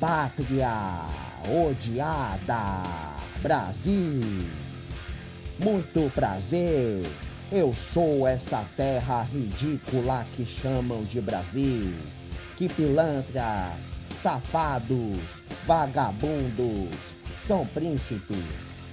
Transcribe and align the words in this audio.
Pátria 0.00 1.06
odiada, 1.48 2.84
Brasil. 3.42 4.20
Muito 5.58 6.08
prazer, 6.14 7.04
eu 7.50 7.74
sou 7.92 8.24
essa 8.24 8.64
terra 8.76 9.22
ridícula 9.22 10.24
que 10.36 10.46
chamam 10.46 11.02
de 11.02 11.20
Brasil. 11.20 11.92
Que 12.56 12.68
pilantras, 12.68 13.72
safados, 14.22 15.18
vagabundos, 15.66 16.96
são 17.44 17.66
príncipes, 17.66 18.44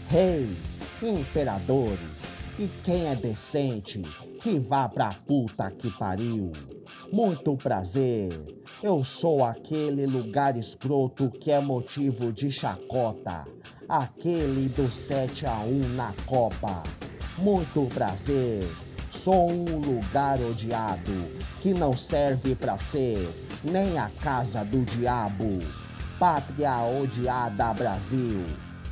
reis, 0.09 0.57
imperadores. 1.03 1.99
E 2.57 2.67
quem 2.83 3.07
é 3.09 3.15
decente, 3.15 4.01
que 4.41 4.57
vá 4.57 4.89
pra 4.89 5.13
puta 5.27 5.69
que 5.69 5.91
pariu. 5.99 6.51
Muito 7.11 7.55
prazer, 7.57 8.29
eu 8.83 9.03
sou 9.03 9.43
aquele 9.43 10.05
lugar 10.05 10.57
escroto 10.57 11.29
que 11.29 11.51
é 11.51 11.59
motivo 11.59 12.31
de 12.31 12.51
chacota. 12.51 13.45
Aquele 13.87 14.69
do 14.69 14.87
7 14.87 15.45
a 15.45 15.59
1 15.59 15.95
na 15.95 16.13
Copa. 16.25 16.83
Muito 17.37 17.87
prazer, 17.93 18.63
sou 19.23 19.51
um 19.51 19.79
lugar 19.79 20.39
odiado 20.39 21.11
que 21.61 21.73
não 21.73 21.93
serve 21.93 22.55
pra 22.55 22.77
ser 22.77 23.17
nem 23.63 23.97
a 23.97 24.09
casa 24.21 24.63
do 24.63 24.83
diabo. 24.85 25.59
Pátria 26.19 26.77
odiada 26.81 27.73
Brasil. 27.73 28.43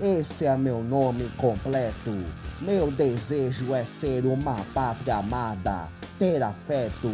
Esse 0.02 0.46
é 0.46 0.58
meu 0.58 0.84
nome 0.84 1.30
completo. 1.38 2.12
Meu 2.60 2.92
desejo 2.92 3.74
é 3.74 3.86
ser 3.86 4.26
uma 4.26 4.56
pátria 4.74 5.18
amada, 5.18 5.88
ter 6.18 6.42
afeto. 6.42 7.12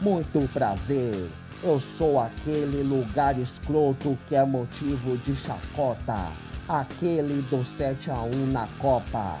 Muito 0.00 0.46
prazer. 0.52 1.30
Eu 1.62 1.80
sou 1.96 2.20
aquele 2.20 2.82
lugar 2.82 3.38
escroto 3.38 4.18
que 4.28 4.36
é 4.36 4.44
motivo 4.44 5.16
de 5.16 5.34
chacota. 5.36 6.32
Aquele 6.68 7.40
do 7.42 7.64
7 7.64 8.10
a 8.10 8.20
1 8.20 8.52
na 8.52 8.68
Copa. 8.78 9.38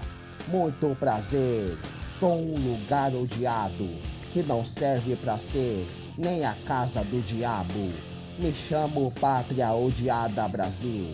Muito 0.48 0.96
prazer. 0.98 1.76
Sou 2.18 2.40
um 2.40 2.54
lugar 2.54 3.12
odiado 3.14 3.86
que 4.32 4.42
não 4.42 4.64
serve 4.64 5.14
para 5.16 5.36
ser 5.38 5.86
nem 6.16 6.46
a 6.46 6.54
casa 6.66 7.04
do 7.04 7.20
diabo. 7.26 7.92
Me 8.38 8.50
chamo 8.50 9.12
Pátria 9.20 9.72
Odiada 9.72 10.48
Brasil. 10.48 11.06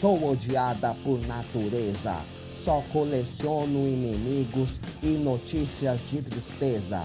Sou 0.00 0.30
odiada 0.30 0.94
por 1.04 1.20
natureza. 1.26 2.16
Só 2.64 2.82
coleciono 2.92 3.78
inimigos 3.86 4.80
e 5.02 5.08
notícias 5.08 6.00
de 6.10 6.22
tristeza. 6.22 7.02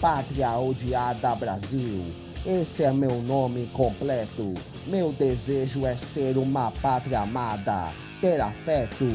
Pátria 0.00 0.50
Odiada 0.58 1.34
Brasil. 1.34 2.04
Esse 2.44 2.84
é 2.84 2.92
meu 2.92 3.22
nome 3.22 3.66
completo. 3.72 4.52
Meu 4.86 5.10
desejo 5.12 5.86
é 5.86 5.96
ser 5.96 6.36
uma 6.36 6.70
pátria 6.70 7.20
amada, 7.20 7.88
ter 8.20 8.40
afeto. 8.40 9.06